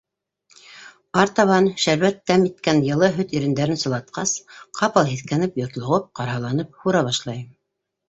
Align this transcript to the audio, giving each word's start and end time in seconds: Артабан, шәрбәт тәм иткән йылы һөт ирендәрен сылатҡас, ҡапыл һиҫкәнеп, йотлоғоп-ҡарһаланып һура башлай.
Артабан, 1.23 1.67
шәрбәт 1.83 2.17
тәм 2.31 2.47
иткән 2.49 2.81
йылы 2.89 3.11
һөт 3.19 3.37
ирендәрен 3.37 3.83
сылатҡас, 3.85 4.35
ҡапыл 4.83 5.09
һиҫкәнеп, 5.15 5.63
йотлоғоп-ҡарһаланып 5.65 6.77
һура 6.85 7.09
башлай. 7.13 7.51